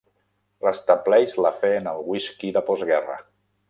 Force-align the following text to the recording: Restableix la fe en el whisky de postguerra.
Restableix 0.67 1.37
la 1.47 1.53
fe 1.59 1.71
en 1.83 1.93
el 1.95 2.03
whisky 2.11 2.53
de 2.59 2.69
postguerra. 2.73 3.25